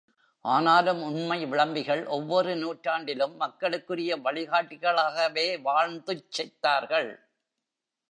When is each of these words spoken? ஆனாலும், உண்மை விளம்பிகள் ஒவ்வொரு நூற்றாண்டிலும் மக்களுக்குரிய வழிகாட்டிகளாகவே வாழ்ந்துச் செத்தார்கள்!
ஆனாலும், 0.45 1.01
உண்மை 1.03 1.45
விளம்பிகள் 1.45 2.05
ஒவ்வொரு 2.07 2.55
நூற்றாண்டிலும் 2.55 3.35
மக்களுக்குரிய 3.35 4.17
வழிகாட்டிகளாகவே 4.17 5.47
வாழ்ந்துச் 5.61 6.29
செத்தார்கள்! 6.31 7.11